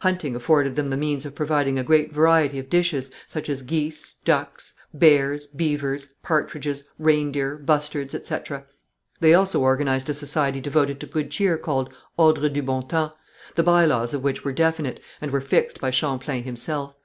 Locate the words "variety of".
2.12-2.68